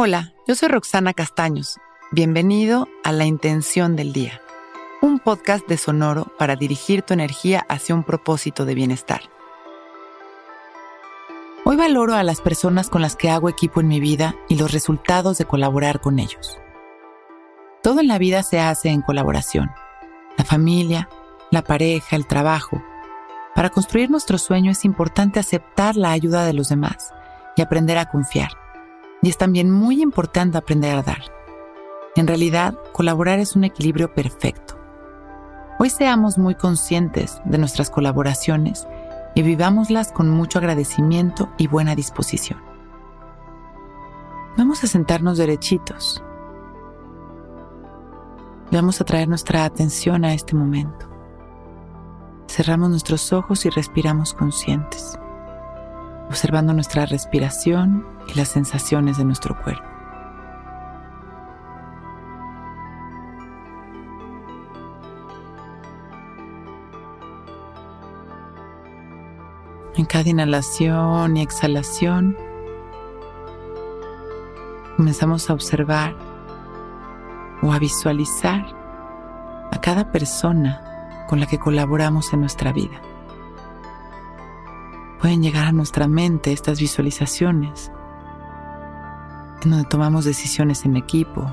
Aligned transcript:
Hola, 0.00 0.32
yo 0.46 0.54
soy 0.54 0.68
Roxana 0.68 1.12
Castaños. 1.12 1.80
Bienvenido 2.12 2.86
a 3.02 3.10
La 3.10 3.24
Intención 3.24 3.96
del 3.96 4.12
Día, 4.12 4.40
un 5.02 5.18
podcast 5.18 5.66
de 5.66 5.76
Sonoro 5.76 6.32
para 6.38 6.54
dirigir 6.54 7.02
tu 7.02 7.14
energía 7.14 7.66
hacia 7.68 7.96
un 7.96 8.04
propósito 8.04 8.64
de 8.64 8.76
bienestar. 8.76 9.22
Hoy 11.64 11.74
valoro 11.74 12.14
a 12.14 12.22
las 12.22 12.40
personas 12.40 12.90
con 12.90 13.02
las 13.02 13.16
que 13.16 13.28
hago 13.28 13.48
equipo 13.48 13.80
en 13.80 13.88
mi 13.88 13.98
vida 13.98 14.36
y 14.48 14.54
los 14.54 14.70
resultados 14.70 15.36
de 15.36 15.46
colaborar 15.46 16.00
con 16.00 16.20
ellos. 16.20 16.60
Todo 17.82 17.98
en 17.98 18.06
la 18.06 18.18
vida 18.18 18.44
se 18.44 18.60
hace 18.60 18.90
en 18.90 19.02
colaboración. 19.02 19.68
La 20.36 20.44
familia, 20.44 21.08
la 21.50 21.64
pareja, 21.64 22.14
el 22.14 22.28
trabajo. 22.28 22.80
Para 23.52 23.70
construir 23.70 24.12
nuestro 24.12 24.38
sueño 24.38 24.70
es 24.70 24.84
importante 24.84 25.40
aceptar 25.40 25.96
la 25.96 26.12
ayuda 26.12 26.44
de 26.44 26.52
los 26.52 26.68
demás 26.68 27.12
y 27.56 27.62
aprender 27.62 27.98
a 27.98 28.08
confiar 28.08 28.67
y 29.22 29.28
es 29.28 29.38
también 29.38 29.70
muy 29.70 30.02
importante 30.02 30.58
aprender 30.58 30.96
a 30.96 31.02
dar. 31.02 31.22
En 32.16 32.26
realidad, 32.26 32.78
colaborar 32.92 33.38
es 33.38 33.56
un 33.56 33.64
equilibrio 33.64 34.12
perfecto. 34.14 34.74
Hoy 35.78 35.90
seamos 35.90 36.38
muy 36.38 36.54
conscientes 36.54 37.40
de 37.44 37.58
nuestras 37.58 37.90
colaboraciones 37.90 38.86
y 39.34 39.42
vivámoslas 39.42 40.12
con 40.12 40.28
mucho 40.28 40.58
agradecimiento 40.58 41.48
y 41.58 41.68
buena 41.68 41.94
disposición. 41.94 42.60
Vamos 44.56 44.82
a 44.82 44.88
sentarnos 44.88 45.38
derechitos. 45.38 46.22
Vamos 48.72 49.00
a 49.00 49.04
traer 49.04 49.28
nuestra 49.28 49.64
atención 49.64 50.24
a 50.24 50.34
este 50.34 50.56
momento. 50.56 51.08
Cerramos 52.48 52.90
nuestros 52.90 53.32
ojos 53.32 53.64
y 53.66 53.70
respiramos 53.70 54.34
conscientes 54.34 55.18
observando 56.28 56.74
nuestra 56.74 57.06
respiración 57.06 58.04
y 58.28 58.34
las 58.34 58.48
sensaciones 58.48 59.18
de 59.18 59.24
nuestro 59.24 59.60
cuerpo. 59.62 59.84
En 69.96 70.04
cada 70.04 70.28
inhalación 70.28 71.36
y 71.36 71.42
exhalación 71.42 72.36
comenzamos 74.96 75.50
a 75.50 75.54
observar 75.54 76.14
o 77.62 77.72
a 77.72 77.78
visualizar 77.80 78.64
a 79.72 79.80
cada 79.80 80.12
persona 80.12 81.24
con 81.28 81.40
la 81.40 81.46
que 81.46 81.58
colaboramos 81.58 82.32
en 82.32 82.40
nuestra 82.40 82.72
vida 82.72 83.00
pueden 85.20 85.42
llegar 85.42 85.66
a 85.66 85.72
nuestra 85.72 86.08
mente 86.08 86.52
estas 86.52 86.80
visualizaciones, 86.80 87.92
en 89.62 89.70
donde 89.70 89.88
tomamos 89.88 90.24
decisiones 90.24 90.84
en 90.84 90.96
equipo, 90.96 91.50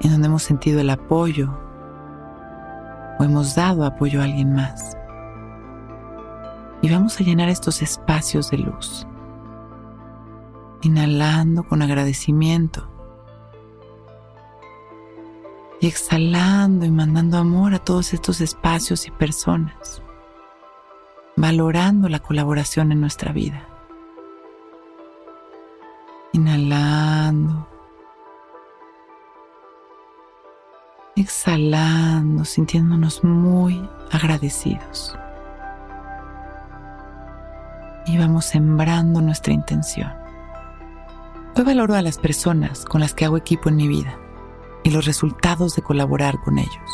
en 0.00 0.10
donde 0.10 0.28
hemos 0.28 0.42
sentido 0.42 0.80
el 0.80 0.90
apoyo 0.90 1.52
o 3.18 3.24
hemos 3.24 3.54
dado 3.54 3.84
apoyo 3.84 4.20
a 4.20 4.24
alguien 4.24 4.52
más. 4.54 4.96
Y 6.82 6.90
vamos 6.90 7.20
a 7.20 7.24
llenar 7.24 7.48
estos 7.48 7.82
espacios 7.82 8.50
de 8.50 8.58
luz, 8.58 9.06
inhalando 10.82 11.62
con 11.62 11.82
agradecimiento 11.82 12.88
y 15.80 15.86
exhalando 15.86 16.84
y 16.86 16.90
mandando 16.90 17.38
amor 17.38 17.74
a 17.74 17.78
todos 17.78 18.12
estos 18.14 18.40
espacios 18.40 19.06
y 19.06 19.10
personas 19.10 20.02
valorando 21.36 22.08
la 22.08 22.18
colaboración 22.18 22.92
en 22.92 23.00
nuestra 23.00 23.32
vida. 23.32 23.66
Exhalando, 31.22 32.44
sintiéndonos 32.44 33.22
muy 33.22 33.88
agradecidos. 34.10 35.16
Y 38.06 38.18
vamos 38.18 38.46
sembrando 38.46 39.20
nuestra 39.20 39.52
intención. 39.52 40.12
Hoy 41.54 41.62
valoro 41.62 41.94
a 41.94 42.02
las 42.02 42.18
personas 42.18 42.84
con 42.84 43.00
las 43.00 43.14
que 43.14 43.24
hago 43.24 43.36
equipo 43.36 43.68
en 43.68 43.76
mi 43.76 43.86
vida 43.86 44.18
y 44.82 44.90
los 44.90 45.04
resultados 45.04 45.76
de 45.76 45.82
colaborar 45.82 46.40
con 46.40 46.58
ellos. 46.58 46.90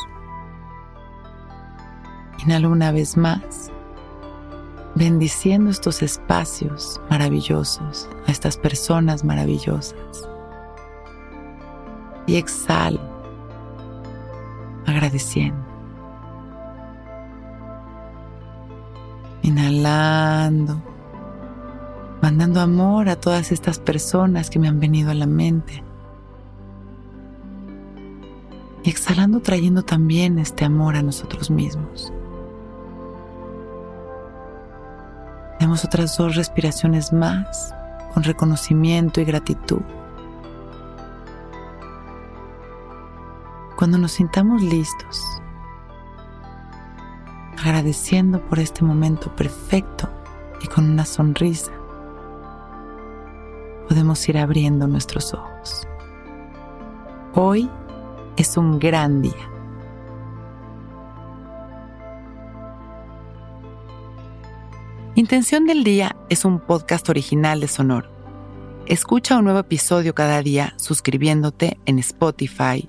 Inhalo 2.44 2.68
una 2.68 2.92
vez 2.92 3.16
más 3.16 3.72
bendiciendo 4.94 5.70
estos 5.70 6.02
espacios 6.02 7.00
maravillosos, 7.08 8.10
a 8.26 8.30
estas 8.30 8.58
personas 8.58 9.24
maravillosas. 9.24 10.28
Y 12.26 12.36
exhalo, 12.36 13.17
agradeciendo. 15.08 15.64
Inhalando, 19.42 20.82
mandando 22.20 22.60
amor 22.60 23.08
a 23.08 23.16
todas 23.16 23.52
estas 23.52 23.78
personas 23.78 24.50
que 24.50 24.58
me 24.58 24.68
han 24.68 24.78
venido 24.78 25.10
a 25.10 25.14
la 25.14 25.26
mente. 25.26 25.82
Y 28.84 28.90
exhalando, 28.90 29.40
trayendo 29.40 29.82
también 29.82 30.38
este 30.38 30.64
amor 30.64 30.96
a 30.96 31.02
nosotros 31.02 31.50
mismos. 31.50 32.12
Demos 35.58 35.84
otras 35.84 36.16
dos 36.16 36.36
respiraciones 36.36 37.12
más 37.12 37.74
con 38.12 38.22
reconocimiento 38.22 39.20
y 39.20 39.24
gratitud. 39.24 39.82
Cuando 43.78 43.96
nos 43.96 44.10
sintamos 44.10 44.60
listos, 44.60 45.24
agradeciendo 47.56 48.44
por 48.44 48.58
este 48.58 48.84
momento 48.84 49.30
perfecto 49.36 50.10
y 50.60 50.66
con 50.66 50.90
una 50.90 51.04
sonrisa, 51.04 51.70
podemos 53.86 54.28
ir 54.28 54.36
abriendo 54.36 54.88
nuestros 54.88 55.32
ojos. 55.32 55.86
Hoy 57.34 57.70
es 58.36 58.56
un 58.56 58.80
gran 58.80 59.22
día. 59.22 59.48
Intención 65.14 65.66
del 65.66 65.84
Día 65.84 66.16
es 66.28 66.44
un 66.44 66.58
podcast 66.58 67.08
original 67.10 67.60
de 67.60 67.68
Sonor. 67.68 68.10
Escucha 68.86 69.38
un 69.38 69.44
nuevo 69.44 69.60
episodio 69.60 70.16
cada 70.16 70.42
día 70.42 70.74
suscribiéndote 70.78 71.78
en 71.86 72.00
Spotify, 72.00 72.88